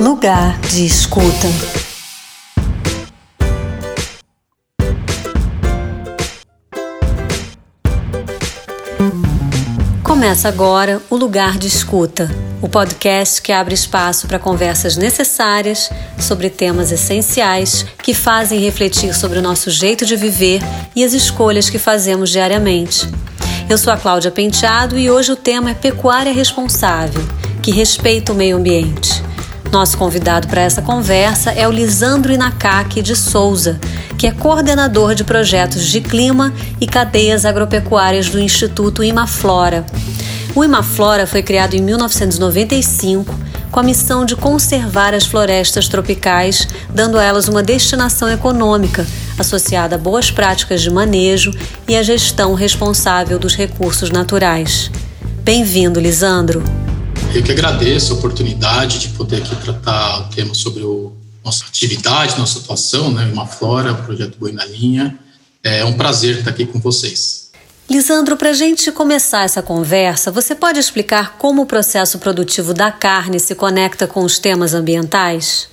[0.00, 1.48] Lugar de escuta.
[10.04, 12.30] Começa agora o Lugar de Escuta,
[12.62, 19.40] o podcast que abre espaço para conversas necessárias sobre temas essenciais que fazem refletir sobre
[19.40, 20.60] o nosso jeito de viver
[20.94, 23.08] e as escolhas que fazemos diariamente.
[23.68, 27.22] Eu sou a Cláudia Penteado e hoje o tema é Pecuária Responsável,
[27.60, 29.26] que respeita o meio ambiente.
[29.70, 33.78] Nosso convidado para essa conversa é o Lisandro Inacaki de Souza,
[34.16, 39.84] que é coordenador de projetos de clima e cadeias agropecuárias do Instituto Imaflora.
[40.54, 43.34] O Imaflora foi criado em 1995
[43.70, 49.06] com a missão de conservar as florestas tropicais, dando a elas uma destinação econômica
[49.38, 51.52] associada a boas práticas de manejo
[51.86, 54.90] e a gestão responsável dos recursos naturais.
[55.44, 56.87] Bem-vindo, Lisandro!
[57.34, 61.12] Eu que agradeço a oportunidade de poder aqui tratar o tema sobre o,
[61.44, 65.18] nossa atividade, nossa atuação, né, uma flora, projeto Boi na Linha.
[65.62, 67.50] É um prazer estar aqui com vocês.
[67.88, 72.90] Lisandro, para a gente começar essa conversa, você pode explicar como o processo produtivo da
[72.90, 75.68] carne se conecta com os temas ambientais?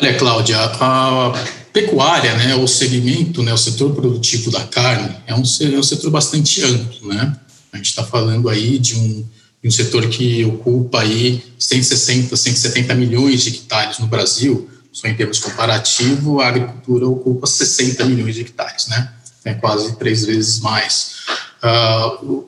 [0.00, 1.32] Olha, Cláudia, a
[1.72, 6.10] pecuária, né, o segmento, né, o setor produtivo da carne é um, é um setor
[6.10, 7.36] bastante amplo, né?
[7.72, 9.24] A gente está falando aí de um
[9.64, 15.38] um setor que ocupa aí 160, 170 milhões de hectares no Brasil, só em termos
[15.38, 19.12] comparativos, a agricultura ocupa 60 milhões de hectares, né?
[19.44, 21.16] É quase três vezes mais.
[21.62, 22.44] Uh,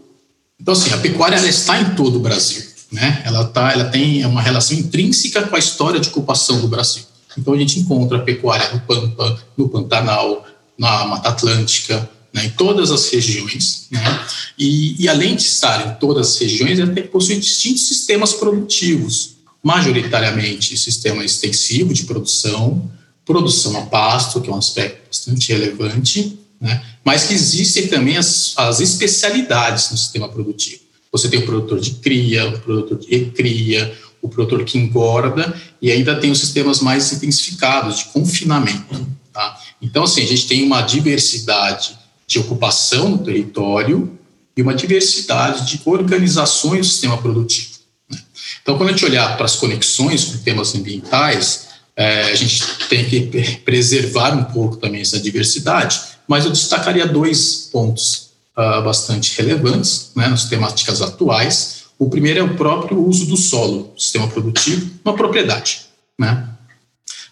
[0.60, 3.22] então, assim, a pecuária está em todo o Brasil, né?
[3.24, 7.04] Ela, tá, ela tem uma relação intrínseca com a história de ocupação do Brasil.
[7.36, 10.46] Então, a gente encontra a pecuária no Pampa, no Pantanal,
[10.78, 14.26] na Mata Atlântica, né, em todas as regiões, né,
[14.58, 20.76] e, e, além de estar em todas as regiões, ela possui distintos sistemas produtivos, majoritariamente
[20.76, 22.90] sistema extensivo de produção,
[23.24, 28.52] produção a pasto, que é um aspecto bastante relevante, né, mas que existem também as,
[28.56, 30.82] as especialidades no sistema produtivo.
[31.12, 35.92] Você tem o produtor de cria, o produtor de recria, o produtor que engorda, e
[35.92, 39.06] ainda tem os sistemas mais intensificados de confinamento.
[39.32, 39.60] Tá?
[39.80, 41.96] Então, assim, a gente tem uma diversidade
[42.34, 44.18] de ocupação no território
[44.56, 47.70] e uma diversidade de organizações do sistema produtivo.
[48.10, 48.18] Né?
[48.62, 53.04] Então, quando a gente olhar para as conexões com temas ambientais, é, a gente tem
[53.04, 53.20] que
[53.64, 60.26] preservar um pouco também essa diversidade, mas eu destacaria dois pontos uh, bastante relevantes né,
[60.26, 61.84] nas temáticas atuais.
[61.98, 65.82] O primeiro é o próprio uso do solo, sistema produtivo, uma propriedade.
[66.18, 66.48] Né?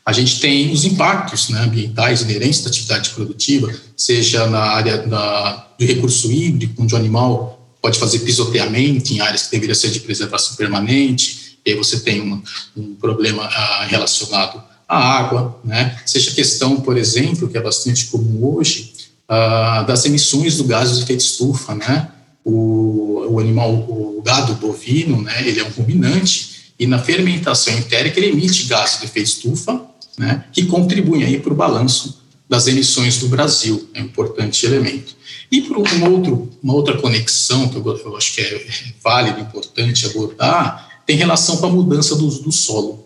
[0.05, 5.69] A gente tem os impactos né, ambientais inerentes da atividade produtiva, seja na área da,
[5.79, 10.01] do recurso hídrico, onde o animal pode fazer pisoteamento em áreas que deveriam ser de
[10.01, 12.43] preservação permanente, e aí você tem um,
[12.77, 15.97] um problema ah, relacionado à água, né?
[16.05, 18.93] seja a questão, por exemplo, que é bastante comum hoje,
[19.29, 21.75] ah, das emissões do gás de efeito estufa.
[21.77, 22.09] Né?
[22.45, 28.19] O, o animal, o gado bovino, né, ele é um ruminante, e na fermentação entérica
[28.19, 29.92] ele emite gás de efeito estufa,
[30.23, 35.17] né, que contribuem aí para o balanço das emissões do Brasil, é um importante elemento.
[35.51, 38.67] E por um outro, uma outra conexão que eu, eu acho que é
[39.03, 43.05] válido, importante abordar, tem relação com a mudança do do solo,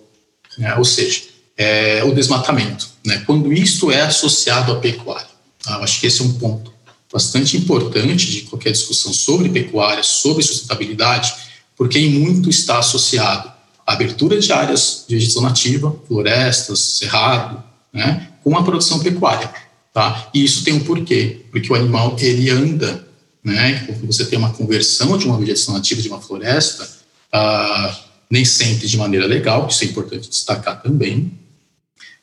[0.59, 1.23] né, ou seja,
[1.57, 5.31] é, o desmatamento, né, quando isto é associado à pecuária.
[5.63, 5.77] Tá?
[5.77, 6.71] Eu acho que esse é um ponto
[7.11, 11.33] bastante importante de qualquer discussão sobre pecuária, sobre sustentabilidade,
[11.75, 13.56] porque em muito está associado
[13.87, 19.49] abertura de áreas de vegetação nativa, florestas, cerrado, né, com a produção pecuária.
[19.93, 20.29] Tá?
[20.35, 23.07] E isso tem um porquê, porque o animal ele anda,
[23.43, 26.87] né, quando você tem uma conversão de uma vegetação nativa de uma floresta,
[27.33, 27.97] ah,
[28.31, 31.33] nem sempre de maneira legal, isso é importante destacar também.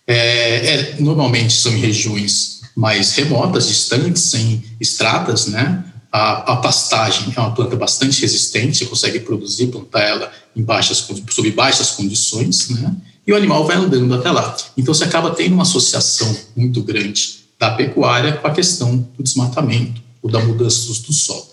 [0.05, 5.83] É, é, normalmente são em regiões mais remotas, distantes, sem estradas, né?
[6.13, 11.07] A, a, pastagem é uma planta bastante resistente, você consegue produzir, plantar ela em baixas,
[11.31, 12.95] sob baixas condições, né?
[13.25, 14.55] e o animal vai andando até lá.
[14.77, 20.01] Então você acaba tendo uma associação muito grande da pecuária com a questão do desmatamento
[20.21, 21.47] ou da mudança do solo.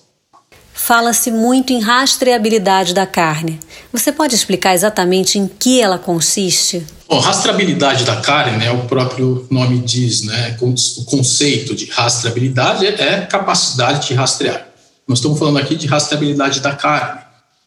[0.74, 3.58] Fala-se muito em rastreabilidade da carne.
[3.92, 6.84] Você pode explicar exatamente em que ela consiste?
[7.10, 13.22] Bom, rastreabilidade da carne, né, o próprio nome diz, né, o conceito de rastreabilidade é
[13.22, 14.68] capacidade de rastrear.
[15.08, 17.20] Nós estamos falando aqui de rastreabilidade da carne.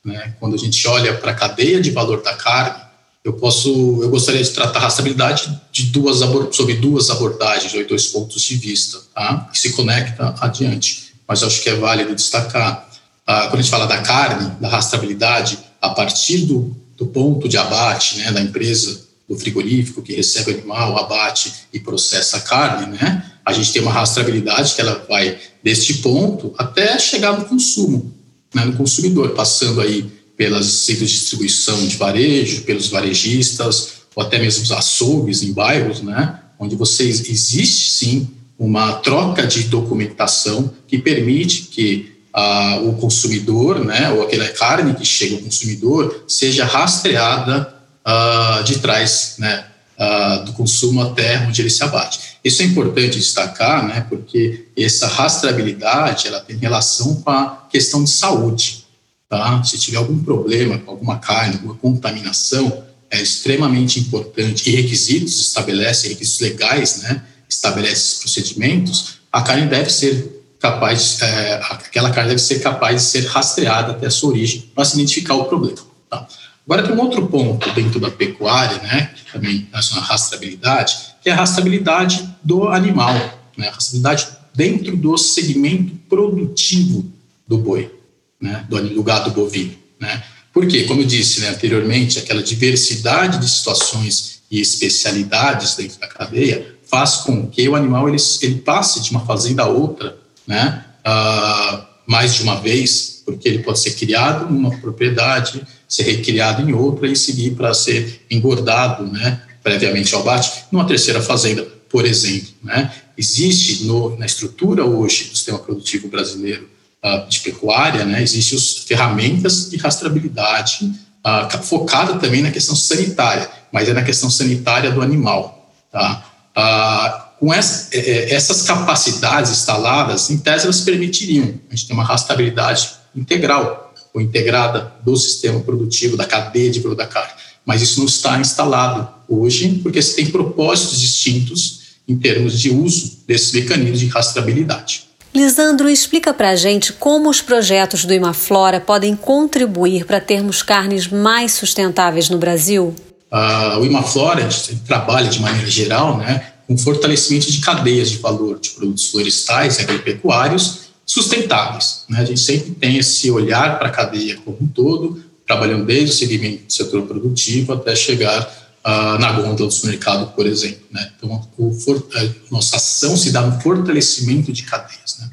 [0.06, 0.34] Né?
[0.40, 2.81] Quando a gente olha para a cadeia de valor da carne,
[3.22, 6.19] eu posso, eu gostaria de tratar a rastreabilidade de duas
[6.56, 9.50] sobre duas abordagens ou dois pontos de vista, tá?
[9.51, 11.13] Que se conecta adiante.
[11.28, 12.90] Mas acho que é válido destacar
[13.28, 17.57] ah, quando a gente fala da carne, da rastreabilidade, a partir do do ponto de
[17.57, 22.97] abate, né, da empresa do frigorífico que recebe o animal, abate e processa a carne,
[22.97, 28.13] né, a gente tem uma rastreabilidade que ela vai deste ponto até chegar no consumo,
[28.53, 30.05] né, no consumidor, passando aí
[30.35, 36.01] pelas centros de distribuição de varejo, pelos varejistas, ou até mesmo os açougues em bairros,
[36.01, 43.83] né, onde você existe sim uma troca de documentação que permite que ah, o consumidor,
[43.83, 47.72] né, ou aquela carne que chega ao consumidor, seja rastreada
[48.03, 49.65] ah, de trás, né,
[49.97, 52.19] ah, do consumo até onde ele se abate.
[52.44, 58.09] Isso é importante destacar, né, porque essa rastreabilidade ela tem relação com a questão de
[58.09, 58.85] saúde.
[59.29, 59.63] Tá?
[59.63, 66.07] Se tiver algum problema com alguma carne, alguma contaminação, é extremamente importante e requisitos estabelece
[66.09, 72.41] requisitos legais, né, estabelece esses procedimentos, a carne deve ser capaz, é, aquela carne deve
[72.41, 75.77] ser capaz de ser rastreada até a sua origem para se identificar o problema.
[76.09, 76.27] Tá?
[76.65, 81.33] Agora tem um outro ponto dentro da pecuária, né, também é uma rastreabilidade, que é
[81.33, 83.13] a rastreabilidade do animal,
[83.57, 87.12] né, a rastreabilidade dentro do segmento produtivo
[87.48, 87.94] do boi,
[88.39, 90.24] né, do, do gado bovino, né.
[90.54, 90.83] Por quê?
[90.83, 97.18] Como eu disse né, anteriormente, aquela diversidade de situações e especialidades dentro da cadeia faz
[97.18, 102.36] com que o animal ele, ele passe de uma fazenda a outra, né, uh, mais
[102.36, 107.16] de uma vez, porque ele pode ser criado numa propriedade, ser recriado em outra e
[107.16, 112.50] seguir para ser engordado, né, previamente ao bate, numa terceira fazenda, por exemplo.
[112.63, 112.92] Né.
[113.16, 116.68] Existe no, na estrutura hoje do sistema produtivo brasileiro
[117.06, 120.92] uh, de pecuária, né, existem as ferramentas de rastreabilidade
[121.24, 125.72] uh, focada também na questão sanitária, mas é na questão sanitária do animal.
[125.92, 126.25] Tá?
[126.56, 131.94] Ah, com essa, é, é, essas capacidades instaladas, em tese, elas permitiriam a gente ter
[131.94, 137.33] uma rastreabilidade integral ou integrada do sistema produtivo, da cadeia de produto da carne.
[137.65, 143.19] Mas isso não está instalado hoje, porque se tem propósitos distintos em termos de uso
[143.25, 145.06] desses mecanismos de rastreabilidade.
[145.33, 151.07] Lisandro, explica para a gente como os projetos do Imaflora podem contribuir para termos carnes
[151.07, 152.94] mais sustentáveis no Brasil?
[153.31, 154.48] Uh, o Imaflora
[154.86, 159.81] trabalha de maneira geral né, com fortalecimento de cadeias de valor de produtos florestais e
[159.81, 162.05] agropecuários sustentáveis.
[162.09, 162.19] Né?
[162.19, 166.13] A gente sempre tem esse olhar para a cadeia como um todo, trabalhando desde o
[166.13, 168.41] segmento do setor produtivo até chegar
[168.85, 170.83] uh, na gôndola do supermercado, por exemplo.
[170.91, 171.11] Né?
[171.17, 171.47] Então,
[171.83, 175.17] for, a nossa ação se dá no fortalecimento de cadeias.
[175.19, 175.29] Né?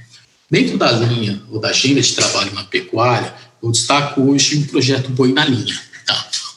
[0.50, 3.32] Dentro da linha ou da agenda de trabalho na pecuária,
[3.62, 5.80] eu destaco hoje um projeto Boi na Linha.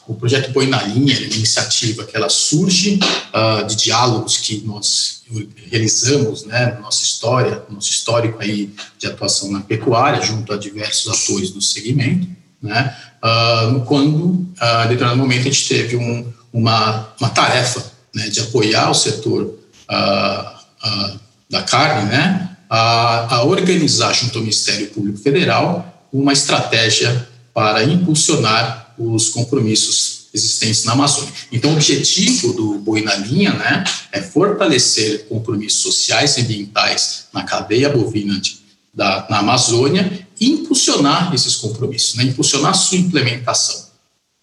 [0.06, 2.98] O projeto Boi na Linha é uma iniciativa que ela surge
[3.32, 5.22] uh, de diálogos que nós
[5.70, 10.58] realizamos né, na nossa história, no nosso histórico aí de atuação na pecuária, junto a
[10.58, 12.28] diversos atores do segmento,
[12.62, 17.82] né, uh, quando, uh, em determinado momento, a gente teve um, uma, uma tarefa
[18.14, 21.18] né, de apoiar o setor uh,
[21.48, 28.83] da carne, né, a, a organizar, junto ao Ministério Público Federal, uma estratégia para impulsionar
[28.98, 31.32] os compromissos existentes na Amazônia.
[31.52, 37.44] Então, o objetivo do Boi na Linha né, é fortalecer compromissos sociais e ambientais na
[37.44, 38.58] cadeia bovina de,
[38.92, 43.86] da, na Amazônia e impulsionar esses compromissos, né, impulsionar sua implementação.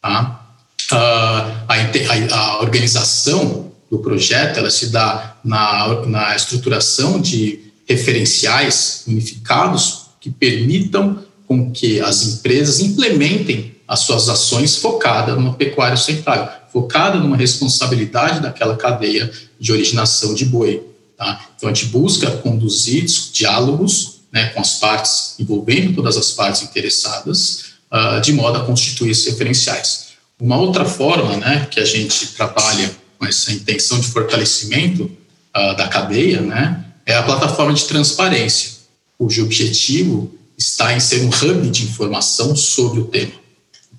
[0.02, 0.46] Tá?
[0.92, 9.04] Uh, a, a, a, organização do projeto ela se dá na, na estruturação de referenciais
[9.08, 16.48] unificados que permitam com que as empresas implementem as suas ações focada numa pecuária sustentável,
[16.72, 19.30] focada numa responsabilidade daquela cadeia
[19.60, 20.82] de originação de boi.
[21.18, 21.46] Tá?
[21.58, 27.66] Então, a gente busca conduzir diálogos né, com as partes, envolvendo todas as partes interessadas,
[27.92, 30.12] uh, de modo a constituir esses referenciais.
[30.40, 35.90] Uma outra forma né, que a gente trabalha com essa intenção de fortalecimento uh, da
[35.90, 38.72] cadeia né, é a plataforma de transparência,
[39.18, 43.41] cujo objetivo está em ser um hub de informação sobre o tema.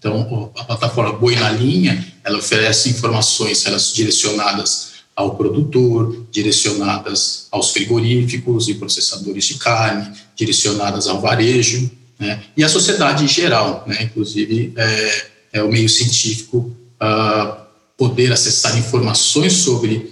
[0.03, 7.71] Então, a plataforma Boi na Linha, ela oferece informações elas direcionadas ao produtor, direcionadas aos
[7.71, 12.43] frigoríficos e processadores de carne, direcionadas ao varejo, né?
[12.57, 14.03] e à sociedade em geral, né?
[14.03, 17.63] inclusive é, é o meio científico uh,
[17.97, 20.11] poder acessar informações sobre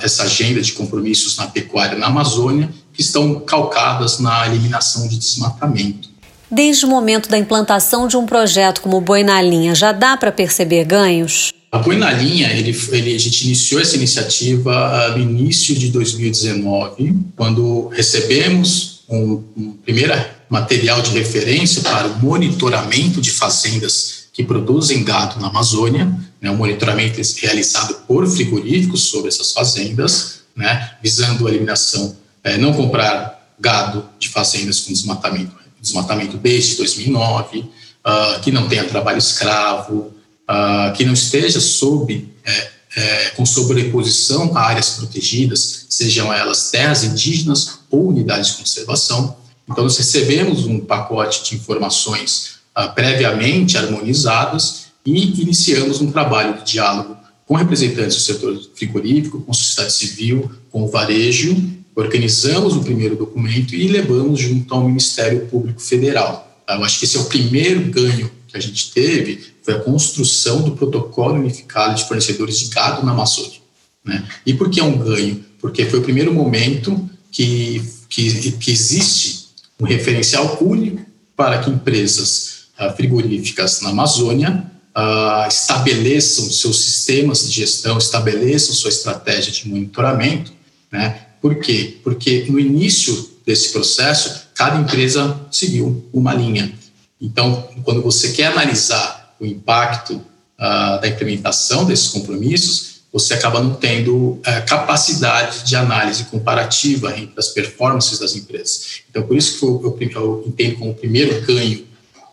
[0.00, 6.10] essa agenda de compromissos na pecuária na Amazônia, que estão calcadas na eliminação de desmatamento.
[6.50, 10.16] Desde o momento da implantação de um projeto como o Boi na Linha, já dá
[10.16, 11.52] para perceber ganhos?
[11.72, 15.88] A Boi na Linha, ele, ele, a gente iniciou essa iniciativa uh, no início de
[15.88, 20.14] 2019, quando recebemos um, um primeiro
[20.48, 26.56] material de referência para o monitoramento de fazendas que produzem gado na Amazônia, né, o
[26.56, 34.08] monitoramento realizado por frigoríficos sobre essas fazendas, né, visando a eliminação, é, não comprar gado
[34.18, 37.70] de fazendas com desmatamento, desmatamento desde 2009, uh,
[38.04, 40.12] ah, que não tenha trabalho escravo,
[40.48, 47.02] uh, que não esteja sob, é, é, com sobreposição a áreas protegidas, sejam elas terras
[47.04, 49.36] indígenas ou unidades de conservação.
[49.68, 56.72] Então, nós recebemos um pacote de informações uh, previamente harmonizadas e iniciamos um trabalho de
[56.72, 61.56] diálogo com representantes do setor frigorífico, com sociedade civil, com o varejo,
[61.94, 66.62] organizamos o primeiro documento e levamos junto ao Ministério Público Federal.
[66.68, 70.62] Eu acho que esse é o primeiro ganho que a gente teve, foi a construção
[70.62, 73.58] do protocolo unificado de fornecedores de gado na Amazônia.
[74.04, 74.24] Né?
[74.44, 75.44] E por que é um ganho?
[75.60, 79.48] Porque foi o primeiro momento que, que, que existe
[79.80, 81.04] um referencial único
[81.36, 88.90] para que empresas uh, frigoríficas na Amazônia uh, estabeleçam seus sistemas de gestão, estabeleçam sua
[88.90, 90.52] estratégia de monitoramento.
[90.92, 91.23] Né?
[91.44, 91.98] Por quê?
[92.02, 96.72] Porque no início desse processo, cada empresa seguiu uma linha.
[97.20, 103.74] Então, quando você quer analisar o impacto uh, da implementação desses compromissos, você acaba não
[103.74, 109.02] tendo uh, capacidade de análise comparativa entre as performances das empresas.
[109.10, 111.84] Então, por isso que eu, eu, eu entendo como o primeiro ganho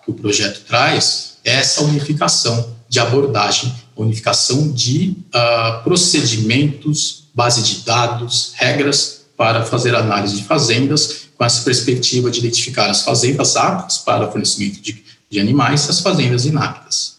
[0.06, 7.86] que o projeto traz é essa unificação de abordagem, unificação de uh, procedimentos, base de
[7.86, 13.98] dados, regras para fazer análise de fazendas, com essa perspectiva de identificar as fazendas aptas
[13.98, 17.16] para fornecimento de, de animais e as fazendas inaptas.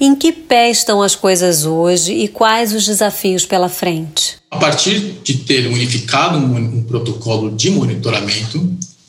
[0.00, 4.38] Em que pé estão as coisas hoje e quais os desafios pela frente?
[4.50, 8.58] A partir de ter unificado um, um protocolo de monitoramento,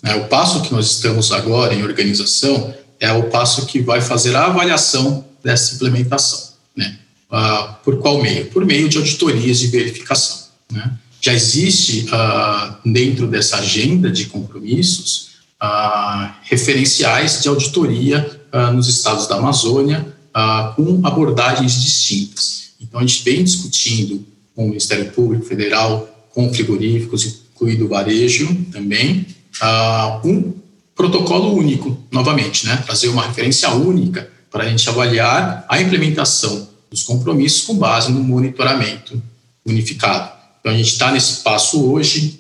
[0.04, 4.36] né, o passo que nós estamos agora em organização é o passo que vai fazer
[4.36, 6.54] a avaliação dessa implementação.
[6.76, 7.00] Né?
[7.32, 8.46] Ah, por qual meio?
[8.48, 10.48] Por meio de auditorias de verificação.
[10.72, 10.92] Né?
[11.22, 15.30] Já existe ah, dentro dessa agenda de compromissos
[15.60, 22.74] ah, referenciais de auditoria ah, nos estados da Amazônia ah, com abordagens distintas.
[22.80, 28.54] Então, a gente vem discutindo com o Ministério Público Federal, com frigoríficos, incluindo o varejo
[28.72, 29.26] também,
[29.62, 30.54] ah, um
[30.96, 32.78] protocolo único, novamente, né?
[32.86, 38.24] trazer uma referência única para a gente avaliar a implementação dos compromissos com base no
[38.24, 39.22] monitoramento
[39.66, 40.32] unificado.
[40.62, 42.40] Então, a gente está nesse passo hoje,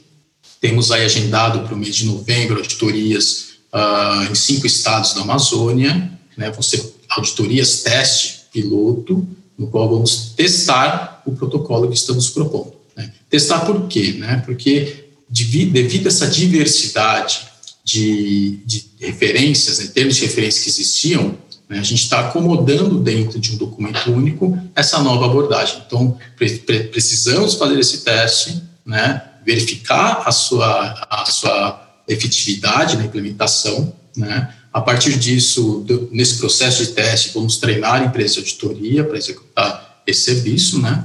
[0.61, 6.09] temos aí agendado para o mês de novembro auditorias uh, em cinco estados da Amazônia,
[6.37, 6.49] né?
[6.51, 12.73] vão ser auditorias teste, piloto, no qual vamos testar o protocolo que estamos propondo.
[12.95, 13.11] Né?
[13.29, 14.13] Testar por quê?
[14.17, 14.41] Né?
[14.45, 17.41] Porque devido a essa diversidade
[17.83, 21.37] de, de referências, em termos de referências que existiam, né,
[21.69, 25.81] a gente está acomodando dentro de um documento único essa nova abordagem.
[25.85, 33.93] Então, pre precisamos fazer esse teste, né, verificar a sua, a sua efetividade na implementação.
[34.15, 39.03] Né, a partir disso, do, nesse processo de teste, vamos treinar a empresa de auditoria
[39.03, 40.79] para executar esse serviço.
[40.79, 41.03] Né,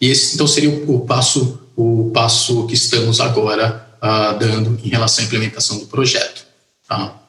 [0.00, 4.88] e esse, então, seria o, o passo, o passo que estamos agora uh, dando em
[4.88, 6.44] relação à implementação do projeto.
[6.86, 7.19] Tá?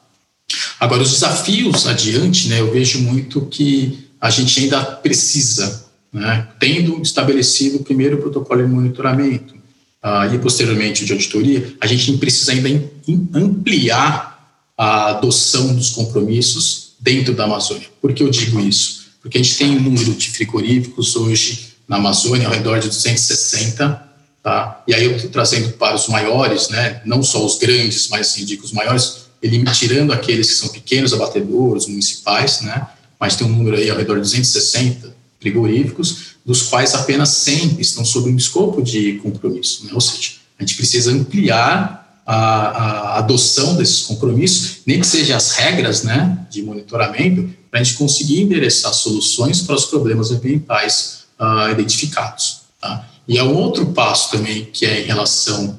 [0.82, 7.00] Agora, os desafios adiante, né, eu vejo muito que a gente ainda precisa, né, tendo
[7.00, 12.68] estabelecido o primeiro protocolo de monitoramento uh, e posteriormente de auditoria, a gente precisa ainda
[12.68, 17.86] in, in ampliar a adoção dos compromissos dentro da Amazônia.
[18.00, 19.02] Por que eu digo isso?
[19.22, 24.10] Porque a gente tem um número de frigoríficos hoje na Amazônia ao redor de 260
[24.42, 24.82] Tá?
[24.88, 28.64] E aí eu estou trazendo para os maiores, né, não só os grandes, mas indico
[28.64, 32.86] os maiores, ele tirando aqueles que são pequenos abatedores, municipais, né,
[33.18, 38.04] mas tem um número aí ao redor de 260 frigoríficos, dos quais apenas 100 estão
[38.04, 39.86] sob um escopo de compromisso.
[39.86, 39.90] Né?
[39.92, 45.52] Ou seja, a gente precisa ampliar a, a adoção desses compromissos, nem que sejam as
[45.52, 51.70] regras né, de monitoramento, para a gente conseguir endereçar soluções para os problemas ambientais uh,
[51.70, 52.62] identificados.
[52.80, 53.08] Tá?
[53.26, 55.78] E é um outro passo também que é em relação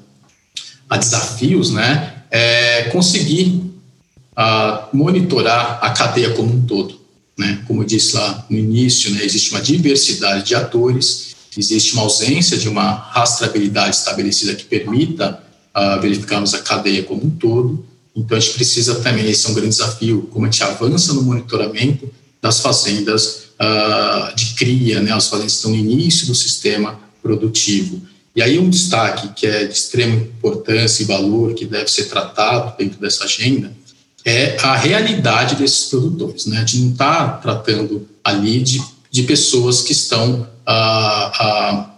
[0.89, 2.12] a desafios, né?
[2.35, 3.61] É conseguir
[4.33, 6.99] uh, monitorar a cadeia como um todo,
[7.37, 7.63] né?
[7.67, 9.23] Como eu disse lá no início, né?
[9.23, 15.43] Existe uma diversidade de atores, existe uma ausência de uma rastreabilidade estabelecida que permita
[15.75, 17.85] uh, verificarmos a cadeia como um todo.
[18.15, 21.23] Então a gente precisa também, esse é um grande desafio, como a gente avança no
[21.23, 22.11] monitoramento
[22.41, 25.11] das fazendas uh, de cria, né?
[25.11, 28.01] As fazendas estão no início do sistema produtivo.
[28.35, 32.75] E aí um destaque que é de extrema importância e valor, que deve ser tratado
[32.77, 33.71] dentro dessa agenda,
[34.25, 36.57] é a realidade desses produtores, né?
[36.57, 40.47] A gente não está tratando ali de, de pessoas que estão.
[40.65, 41.89] Ah, ah,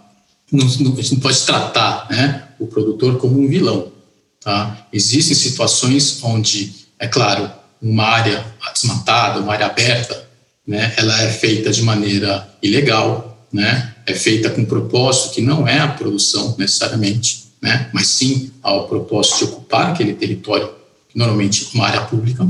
[0.50, 3.92] não, não, a gente não pode tratar né, o produtor como um vilão.
[4.40, 4.86] Tá?
[4.92, 7.50] Existem situações onde, é claro,
[7.80, 10.26] uma área desmatada, uma área aberta,
[10.66, 15.80] né, ela é feita de maneira ilegal, né, é feita com propósito que não é
[15.80, 20.70] a produção necessariamente, né, mas sim ao propósito de ocupar aquele território,
[21.14, 22.46] normalmente é uma área pública,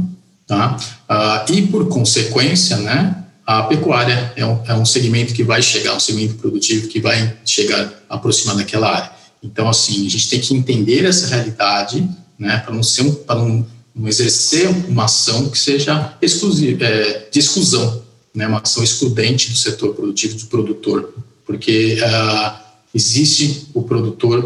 [0.46, 0.76] tá?
[1.08, 5.94] Ah, e por consequência, né, a pecuária é um, é um segmento que vai chegar,
[5.94, 9.10] um segmento produtivo que vai chegar aproximar daquela área.
[9.42, 12.08] Então, assim, a gente tem que entender essa realidade,
[12.38, 17.28] né, para não ser um, para não, não, exercer uma ação que seja exclusiva, é,
[17.30, 18.02] de exclusão,
[18.34, 21.14] né, uma ação excludente do setor produtivo, do produtor,
[21.46, 22.58] porque uh,
[22.92, 24.44] existe o produtor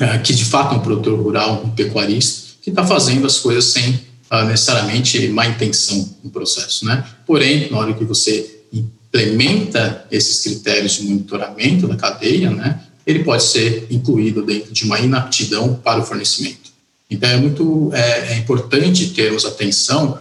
[0.00, 3.64] uh, que de fato é um produtor rural, um pecuarista, que está fazendo as coisas
[3.64, 7.04] sem uh, necessariamente má intenção no processo, né?
[7.26, 13.42] Porém, na hora que você implementa esses critérios de monitoramento da cadeia, né, ele pode
[13.42, 16.70] ser incluído dentro de uma inaptidão para o fornecimento.
[17.10, 20.16] Então, é muito é, é importante termos atenção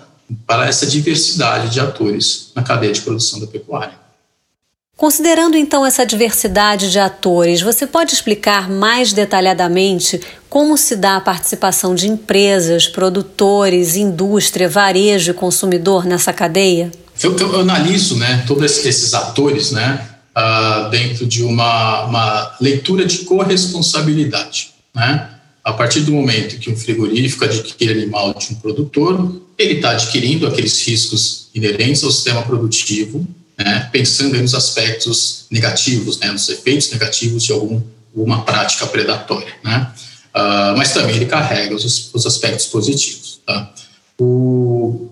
[0.47, 3.93] para essa diversidade de atores na cadeia de produção da pecuária.
[4.99, 11.21] Considerando então essa diversidade de atores, você pode explicar mais detalhadamente como se dá a
[11.21, 16.91] participação de empresas, produtores, indústria, varejo e consumidor nessa cadeia?
[17.23, 20.05] Eu, eu analiso né, todos esses atores né,
[20.37, 24.71] uh, dentro de uma, uma leitura de corresponsabilidade.
[24.93, 25.29] Né?
[25.63, 30.45] A partir do momento que um frigorífico adquire animal de um produtor, ele está adquirindo
[30.45, 33.25] aqueles riscos inerentes ao sistema produtivo,
[33.59, 37.81] né, pensando nos aspectos negativos, né, nos efeitos negativos de algum,
[38.15, 39.53] alguma prática predatória.
[39.61, 39.91] Né?
[40.33, 43.41] Uh, mas também ele carrega os, os aspectos positivos.
[43.45, 43.69] Tá?
[44.17, 45.09] O,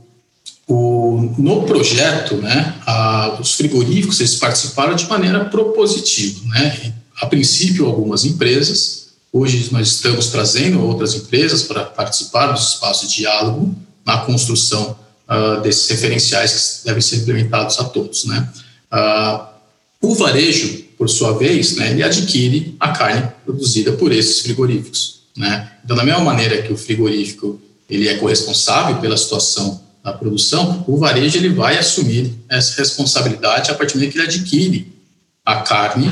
[0.65, 6.39] o, no projeto, né, uh, os frigoríficos eles participaram de maneira propositiva.
[6.45, 6.93] Né?
[7.19, 13.17] A princípio, algumas empresas, hoje nós estamos trazendo outras empresas para participar dos espaços de
[13.17, 14.95] diálogo na construção
[15.27, 18.25] uh, desses referenciais que devem ser implementados a todos.
[18.25, 18.47] Né?
[18.91, 19.45] Uh,
[20.01, 25.21] o varejo, por sua vez, né, ele adquire a carne produzida por esses frigoríficos.
[25.35, 25.71] Né?
[25.83, 27.59] Então, da mesma maneira que o frigorífico
[27.89, 33.75] ele é corresponsável pela situação da produção, o varejo ele vai assumir essa responsabilidade a
[33.75, 34.93] partir do momento que ele adquire
[35.45, 36.09] a carne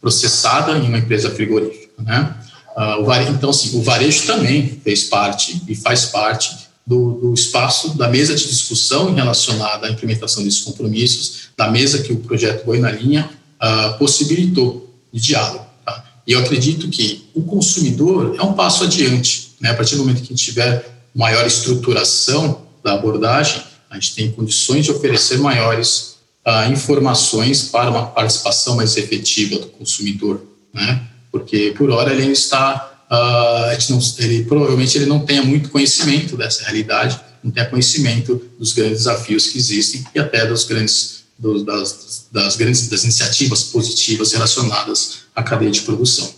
[0.00, 2.02] processada em uma empresa frigorífica.
[2.02, 2.34] Né?
[2.76, 7.34] Uh, o varejo, então, assim, o varejo também fez parte e faz parte do, do,
[7.34, 12.64] espaço da mesa de discussão relacionada à implementação desses compromissos, da mesa que o projeto
[12.64, 13.30] Boi na Linha
[13.62, 15.64] uh, possibilitou de diálogo.
[15.84, 16.04] Tá?
[16.26, 19.52] E eu acredito que o consumidor é um passo adiante.
[19.60, 19.70] Né?
[19.70, 24.30] A partir do momento que a gente tiver maior estruturação da abordagem, a gente tem
[24.32, 26.16] condições de oferecer maiores
[26.46, 30.42] uh, informações para uma participação mais efetiva do consumidor,
[30.72, 31.02] né?
[31.32, 37.20] porque por hora ele está uh, ele provavelmente ele não tenha muito conhecimento dessa realidade,
[37.42, 42.56] não tenha conhecimento dos grandes desafios que existem e até dos grandes, dos, das, das
[42.56, 46.32] grandes das iniciativas positivas relacionadas à cadeia de produção.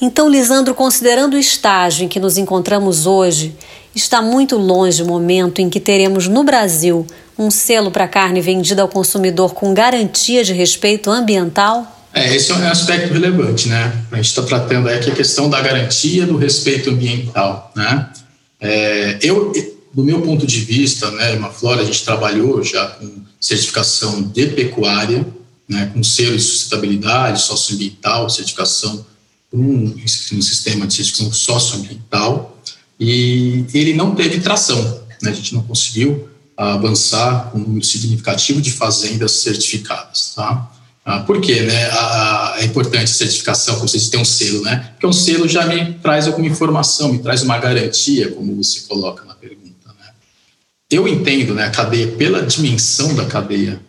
[0.00, 3.56] Então, Lisandro, considerando o estágio em que nos encontramos hoje,
[3.94, 7.06] está muito longe o momento em que teremos no Brasil
[7.38, 11.97] um selo para carne vendida ao consumidor com garantia de respeito ambiental?
[12.12, 14.04] É, esse é um aspecto relevante, né?
[14.10, 18.10] A gente está tratando aqui a questão da garantia do respeito ambiental, né?
[18.60, 19.52] É, eu,
[19.92, 24.46] do meu ponto de vista, né, uma Flora, a gente trabalhou já com certificação de
[24.48, 25.26] pecuária,
[25.68, 29.06] né, com selo de sustentabilidade socioambiental, certificação
[29.52, 32.58] um, um sistema de certificação socioambiental,
[32.98, 34.82] e ele não teve tração,
[35.22, 35.30] né?
[35.30, 40.68] A gente não conseguiu avançar com um número significativo de fazendas certificadas, tá?
[41.08, 41.62] Ah, por quê?
[41.62, 41.86] Né?
[41.86, 44.90] A, a, é importante a certificação, como vocês têm um selo, né?
[44.92, 49.24] Porque um selo já me traz alguma informação, me traz uma garantia, como você coloca
[49.24, 49.88] na pergunta.
[49.98, 50.10] Né?
[50.90, 53.80] Eu entendo né, a cadeia, pela dimensão da cadeia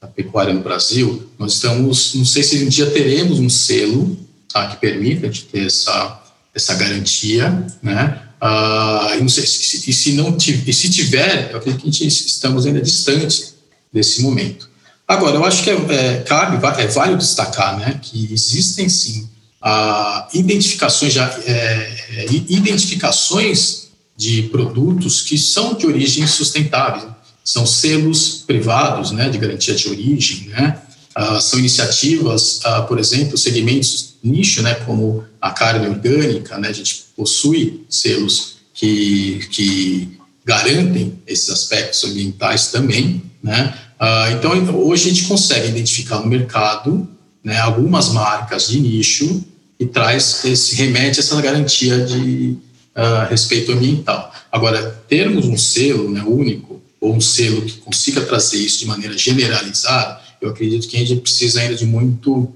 [0.00, 4.18] da pecuária no Brasil, nós estamos, não sei se um dia teremos um selo
[4.52, 6.20] tá, que permita gente ter essa,
[6.52, 8.22] essa garantia, né?
[8.40, 11.92] Ah, e, não sei, se, e se não e se tiver, eu acredito que a
[11.92, 13.54] gente estamos ainda distantes
[13.92, 14.74] desse momento.
[15.06, 19.28] Agora, eu acho que é, é, cabe, é válido destacar né, que existem sim
[19.62, 27.14] a, identificações, já, é, é identificações de produtos que são de origem sustentável.
[27.44, 30.82] São selos privados né, de garantia de origem, né,
[31.14, 36.72] ah, são iniciativas, ah, por exemplo, segmentos nicho, né, como a carne orgânica, né, a
[36.72, 43.85] gente possui selos que, que garantem esses aspectos ambientais também, né?
[44.00, 47.08] Uh, então, hoje a gente consegue identificar no mercado
[47.42, 49.44] né, algumas marcas de nicho
[49.78, 52.56] e traz esse remete essa garantia de
[52.94, 54.32] uh, respeito ambiental.
[54.50, 59.16] Agora, termos um selo né, único ou um selo que consiga trazer isso de maneira
[59.16, 62.52] generalizada, eu acredito que a gente precisa ainda de muito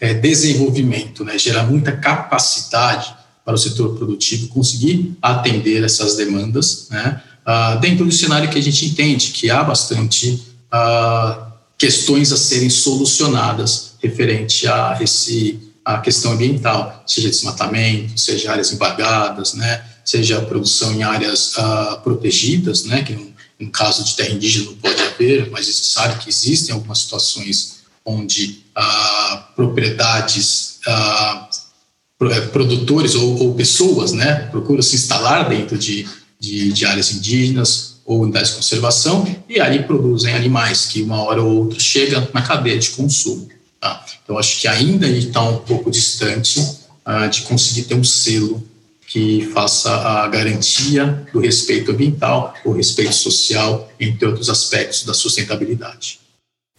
[0.00, 7.22] é, desenvolvimento, né, gerar muita capacidade para o setor produtivo conseguir atender essas demandas, né,
[7.48, 12.68] uh, dentro do cenário que a gente entende que há bastante uh, questões a serem
[12.68, 20.42] solucionadas referente a esse a questão ambiental, seja desmatamento, seja áreas embargadas, né, seja a
[20.42, 25.00] produção em áreas uh, protegidas, né, que no, no, caso de terra indígena não pode
[25.00, 31.48] haver, mas a gente sabe que existem algumas situações onde uh, propriedades, uh,
[32.52, 36.06] produtores ou, ou, pessoas, né, procuram se instalar dentro de,
[36.38, 41.42] de, de áreas indígenas ou unidades de conservação e ali produzem animais que uma hora
[41.42, 43.48] ou outra chegam na cadeia de consumo.
[43.80, 44.04] Tá?
[44.24, 48.66] Então, acho que ainda está um pouco distante uh, de conseguir ter um selo
[49.06, 56.20] que faça a garantia do respeito ambiental, o respeito social, entre outros aspectos da sustentabilidade.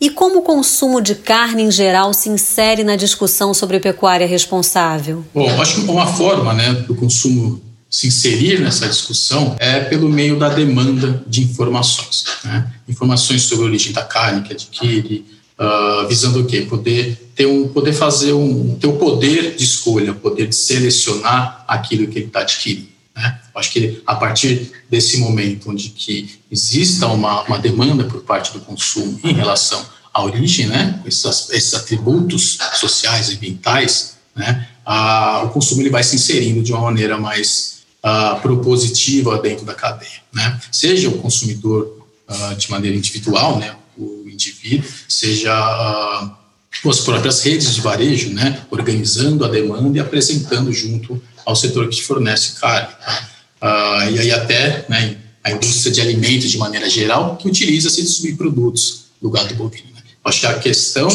[0.02, 5.26] E como o consumo de carne em geral se insere na discussão sobre pecuária responsável?
[5.34, 10.38] Bom, acho que uma forma né, do consumo se inserir nessa discussão é pelo meio
[10.38, 12.23] da demanda de informações.
[12.43, 12.71] Né?
[12.88, 15.25] Informações sobre a origem da carne que adquire,
[15.58, 16.62] uh, visando o quê?
[16.62, 22.08] Poder ter um, poder fazer um, ter o poder de escolha, poder de selecionar aquilo
[22.08, 22.89] que ele está adquirindo.
[23.15, 23.39] Né?
[23.56, 28.60] Acho que a partir desse momento onde que exista uma, uma demanda por parte do
[28.60, 31.02] consumo em relação à origem, né?
[31.06, 34.67] esses, atributos sociais ambientais, né?
[34.86, 39.74] Ah, o consumo ele vai se inserindo de uma maneira mais uh, propositiva dentro da
[39.74, 40.60] cadeia, né?
[40.72, 43.76] Seja o consumidor uh, de maneira individual, né?
[43.98, 48.62] O indivíduo, seja uh, as próprias redes de varejo, né?
[48.70, 52.94] Organizando a demanda e apresentando junto ao setor que fornece carne.
[53.04, 53.30] Tá?
[53.62, 55.18] Uh, e aí até, né?
[55.44, 59.88] A indústria de alimentos de maneira geral que utiliza esses subprodutos do gado bovino.
[59.96, 60.02] Né?
[60.24, 61.10] Acho que a questão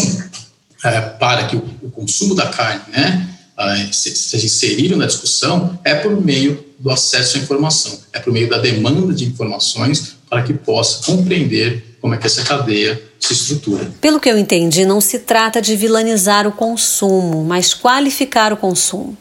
[0.82, 3.33] é, para que o, o consumo da carne, né?
[3.56, 8.48] Uh, seja inserido na discussão é por meio do acesso à informação, é por meio
[8.48, 13.90] da demanda de informações para que possa compreender como é que essa cadeia se estrutura.
[14.00, 19.16] Pelo que eu entendi, não se trata de vilanizar o consumo, mas qualificar o consumo.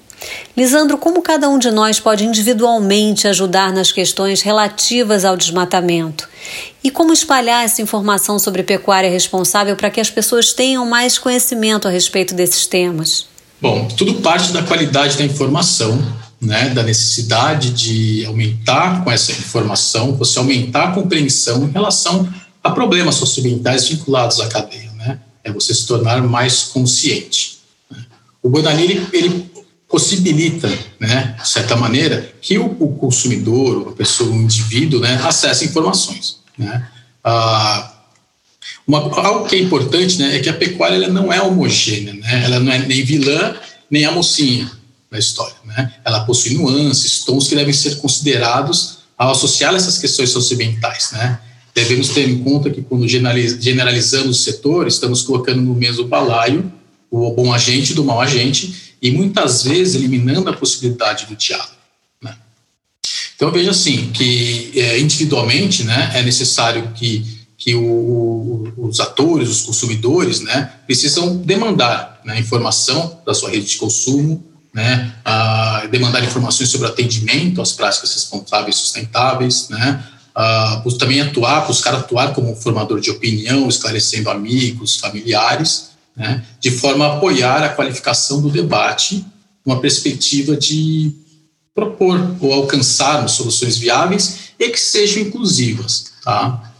[0.55, 6.27] Lisandro, como cada um de nós pode individualmente ajudar nas questões relativas ao desmatamento?
[6.83, 11.87] E como espalhar essa informação sobre pecuária responsável para que as pessoas tenham mais conhecimento
[11.87, 13.27] a respeito desses temas?
[13.63, 15.97] Bom, tudo parte da qualidade da informação
[16.41, 22.27] né, da necessidade de aumentar com essa informação, você aumentar a compreensão em relação
[22.61, 25.17] a problemas socioambientais vinculados à cadeia, né?
[25.45, 27.59] É você se tornar mais consciente.
[28.41, 29.53] O Bonani, ele, ele,
[29.87, 30.67] possibilita,
[30.99, 36.39] né, de certa maneira, que o, o consumidor, a pessoa, o indivíduo, né, acesse informações,
[36.57, 36.85] né?
[37.23, 37.92] Ah,
[38.87, 42.43] uma, algo que é importante, né, é que a pecuária ela não é homogênea, né?
[42.45, 43.55] Ela não é nem vilã
[43.89, 44.69] nem a mocinha,
[45.13, 45.55] da história.
[45.63, 45.93] Né?
[46.03, 51.11] Ela possui nuances, tons que devem ser considerados ao associar essas questões socioambientais.
[51.11, 51.39] Né?
[51.75, 56.71] Devemos ter em conta que, quando generalizamos o setor, estamos colocando no mesmo balaio
[57.11, 61.73] o bom agente do mau agente e muitas vezes eliminando a possibilidade do diálogo.
[62.19, 62.35] Né?
[63.35, 67.23] Então, veja assim, que é, individualmente né, é necessário que,
[67.63, 73.77] que o, os atores, os consumidores, né, precisam demandar né, informação da sua rede de
[73.77, 75.15] consumo, né,
[75.89, 80.03] demandar informações sobre atendimento às práticas responsáveis e sustentáveis, né,
[80.99, 87.15] também atuar, buscar atuar como formador de opinião, esclarecendo amigos, familiares, né, de forma a
[87.15, 89.25] apoiar a qualificação do debate,
[89.65, 91.13] uma perspectiva de
[91.73, 96.11] propor ou alcançarmos soluções viáveis e que sejam inclusivas.
[96.25, 96.72] Tá?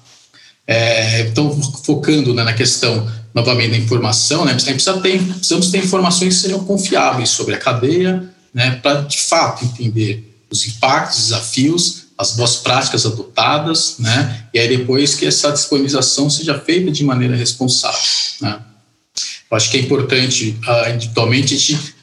[0.65, 1.51] É, então,
[1.83, 6.63] focando né, na questão novamente da informação, né, precisa ter, precisamos ter informações que sejam
[6.63, 13.05] confiáveis sobre a cadeia, né, para de fato entender os impactos, desafios, as boas práticas
[13.05, 17.99] adotadas, né, e aí depois que essa disponibilização seja feita de maneira responsável.
[18.39, 18.59] Né.
[19.49, 21.95] Eu acho que é importante, uh, individualmente, a gente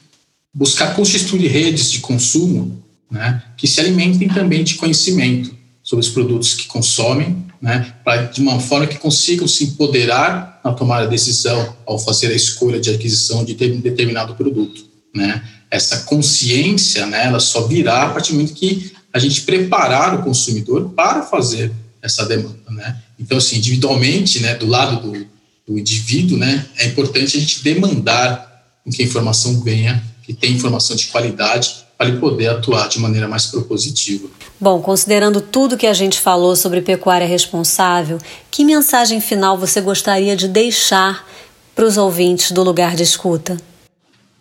[0.53, 6.53] buscar constituir redes de consumo né, que se alimentem também de conhecimento sobre os produtos
[6.53, 11.75] que consomem né, pra, de uma forma que consigam se empoderar na tomada de decisão
[11.85, 14.85] ao fazer a escolha de aquisição de determinado produto.
[15.13, 15.43] Né.
[15.69, 20.23] Essa consciência, né, ela só virá a partir do momento que a gente preparar o
[20.23, 21.71] consumidor para fazer
[22.01, 22.97] essa demanda, né?
[23.19, 25.27] Então, assim, individualmente, né, do lado do,
[25.67, 28.49] do indivíduo, né, é importante a gente demandar
[28.89, 33.27] que a informação venha, que tenha informação de qualidade, para ele poder atuar de maneira
[33.27, 34.27] mais propositiva.
[34.59, 38.17] Bom, considerando tudo que a gente falou sobre pecuária responsável,
[38.49, 41.29] que mensagem final você gostaria de deixar
[41.75, 43.55] para os ouvintes do lugar de escuta?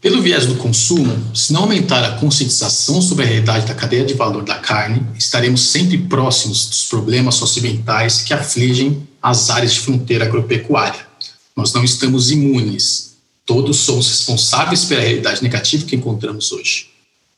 [0.01, 4.15] Pelo viés do consumo, se não aumentar a conscientização sobre a realidade da cadeia de
[4.15, 10.25] valor da carne, estaremos sempre próximos dos problemas socioambientais que afligem as áreas de fronteira
[10.25, 11.07] agropecuária.
[11.55, 13.17] Nós não estamos imunes.
[13.45, 16.90] Todos somos responsáveis pela realidade negativa que encontramos hoje.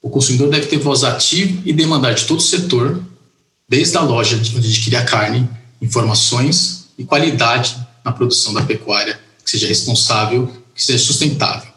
[0.03, 3.01] O consumidor deve ter voz ativa e demandar de todo o setor,
[3.69, 5.49] desde a loja onde adquirir a carne,
[5.81, 11.73] informações e qualidade na produção da pecuária que seja responsável, que seja sustentável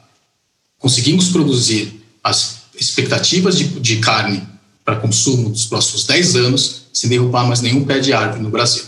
[0.86, 4.48] conseguimos produzir as expectativas de, de carne
[4.84, 8.84] para consumo nos próximos 10 anos sem derrubar mais nenhum pé de árvore no Brasil.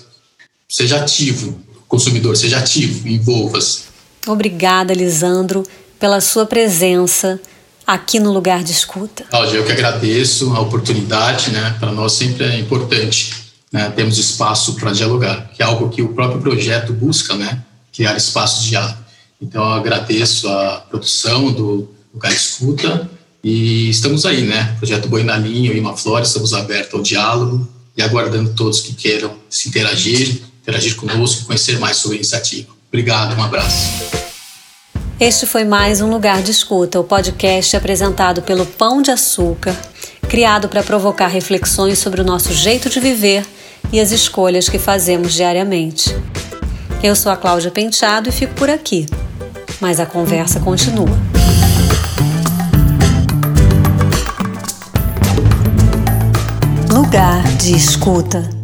[0.70, 3.86] Seja ativo, consumidor, seja ativo, envolva-se.
[4.28, 5.64] Obrigada, Lisandro,
[6.00, 7.42] pela sua presença
[7.88, 9.24] aqui no lugar de escuta.
[9.24, 11.76] Cláudia, eu que agradeço a oportunidade, né?
[11.80, 13.90] Para nós sempre é importante né?
[13.96, 17.64] termos espaço para dialogar, que é algo que o próprio projeto busca, né?
[17.94, 18.98] Criar espaços de diálogo.
[19.42, 23.10] Então, eu agradeço a produção do Lugar Escuta
[23.44, 24.76] e estamos aí, né?
[24.78, 28.94] Projeto Boi na Linha e uma Flora, estamos abertos ao diálogo e aguardando todos que
[28.94, 32.70] queiram se interagir, interagir conosco conhecer mais sobre a iniciativa.
[32.90, 34.27] Obrigado, um abraço.
[35.20, 39.76] Este foi mais um Lugar de Escuta, o podcast apresentado pelo Pão de Açúcar,
[40.30, 43.46] criado para provocar reflexões sobre o nosso jeito de viver
[43.92, 46.16] e as escolhas que fazemos diariamente.
[47.02, 49.06] Eu sou a Cláudia Penteado e fico por aqui
[49.80, 51.18] mas a conversa continua.
[56.92, 58.57] Lugar de escuta.